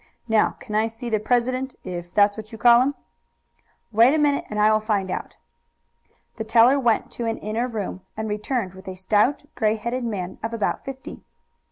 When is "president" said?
1.19-1.75